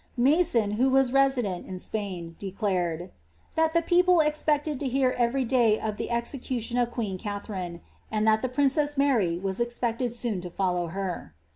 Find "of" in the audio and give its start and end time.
5.79-5.97, 6.79-6.89